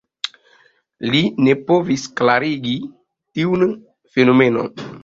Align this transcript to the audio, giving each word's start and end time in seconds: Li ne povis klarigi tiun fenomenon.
Li 1.11 1.21
ne 1.47 1.55
povis 1.69 2.07
klarigi 2.23 2.75
tiun 2.89 3.71
fenomenon. 4.17 4.79